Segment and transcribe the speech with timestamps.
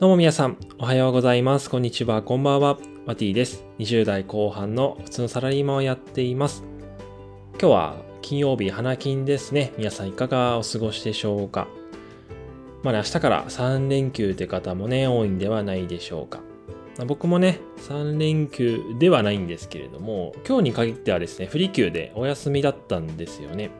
[0.00, 1.70] どうも皆さん、おはようございます。
[1.70, 2.78] こんにちは、こんばんは。
[3.06, 3.64] マティです。
[3.78, 6.64] 20代後半の普通のサラリーマンをやっています。
[7.60, 9.72] 今日は金曜日、花金ですね。
[9.78, 11.68] 皆さんいかがお過ごしでしょうか。
[12.82, 16.40] まあね、明日から3連休って方もね、多いんではないでしょうか。
[17.06, 23.70] 僕もね、3連休ではないんですけれども、今日に限ってはですね、不利休でお休みだったんですよね。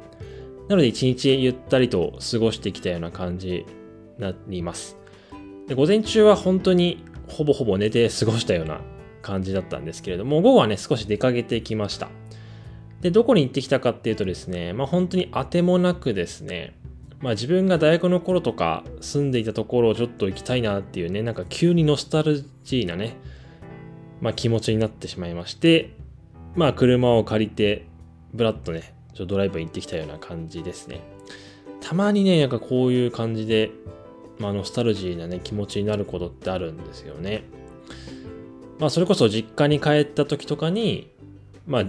[0.68, 3.66] なので一日ゆったりと過ごしてきたような感じに
[4.16, 4.96] なります。
[5.68, 8.80] で午前中は本当にほぼほぼ寝て過ごしたような
[9.22, 12.10] 感じだったんですけれども、午後はね、少し出かけてきました。
[13.00, 16.76] で、どこに行ってきたかっていうとですね、まあ本当に当てもなくですね、
[17.20, 23.16] まあ自分が大学の頃とか住んでいたところをちょっと行きたいなっていうね、なんか急にノスタルジーなね、
[24.20, 25.96] まあ気持ちになってしまいまして、
[26.54, 27.86] まあ車を借りて、
[28.34, 31.00] ブラッとね、ちょっとドライブに行ってきたような感じですね。
[31.80, 33.70] たまにね、なんかこういう感じで、
[34.38, 37.44] まあ、ノスタルジーなね、気持ちになることってあるんですよね。
[38.78, 41.10] まあ、それこそ実家に帰った時とかに、
[41.66, 41.84] まあ、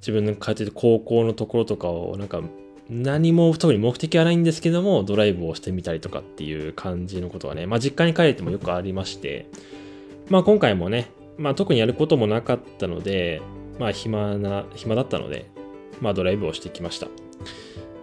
[0.00, 2.40] 自分の通ってる高校のところとかを、なんか、
[2.88, 9.46] 何も特に目的はないんですけども、ドライブをしてみたりとかっていう感じのことはね、まあ、実家に帰ってもよくありまして、
[10.28, 13.42] まあ、今回もね、まあ、特にやることもなかったので、
[13.78, 15.50] まあ、暇な、暇だったので、
[16.00, 17.08] まあ、ドライブをしてきました。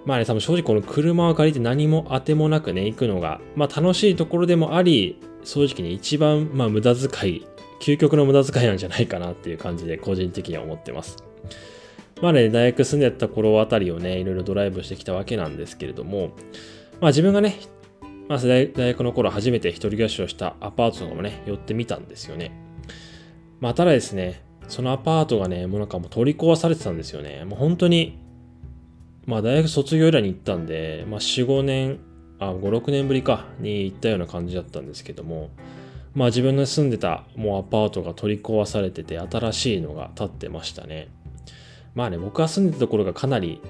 [0.08, 7.46] まあね、多分正直この車を借りて何も当てもなくね、行くのが、まあ楽しいところでもあり、正直ね、一番、まあ無駄遣い、
[7.82, 11.18] 究極の無駄遣いなんじゃないかなっていう感じで個人的には思ってます。
[12.22, 16.32] まあね、大学住んでた頃あたりをね、いろいろドライブしてきたわけなんですけれども、
[17.02, 17.58] まあ自分がね、
[18.30, 22.54] まあ大学の頃初めて一人暮らしをしたアパートとかもね、寄ってみたんですよね。
[23.60, 27.44] まあただですね、そのアパートがね、もうなんかもう取り壊されてたんですよね。
[27.44, 28.26] もう本当に、
[29.28, 32.00] まあ大学卒業以来に行ったんで、まあ4、5年、
[32.40, 35.50] あ、5、6年ぶりかに行ったような感じだったんですけども、
[36.16, 41.10] まあ自分の住んでたもうアパートが取り壊されてて新しいのが建ってましたね。
[41.94, 43.62] まあね、僕が住んでたところがかなり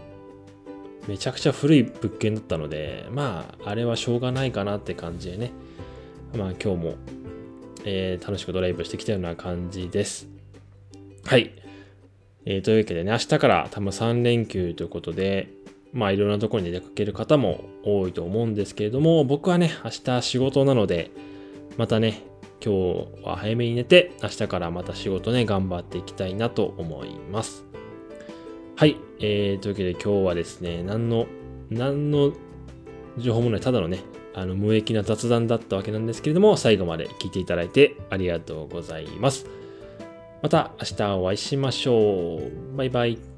[1.07, 5.51] めちゃくちゃ古い物件だったので、まああれはしょうがないかなって感じでね、
[6.37, 6.95] まあ今日も、
[7.83, 10.27] えー、楽しくドライブしてきたような感じです。
[11.25, 11.66] はい。
[12.49, 15.49] えー、というわけでね、明日から多分3連休ということで、
[15.91, 21.11] まあいろんなところに出かける方も多いと思うんですけれども、僕はね、明日仕事なので、
[21.75, 22.23] またね、
[22.63, 27.65] 今日は早めに寝て、明日からまた仕事ね、頑張っていきたいなと思います。
[28.77, 28.95] はい。
[29.19, 31.27] えー、というわけで今日はですね、何の、
[31.69, 32.31] 何の
[33.17, 33.99] 情報もない、ただのね、
[34.33, 39.47] あの、無益な雑談だったわけなんですけれども、最後まで聞いていただいてありがとうございます。
[40.41, 42.77] また明日お会いしましょう。
[42.77, 43.36] バイバイ。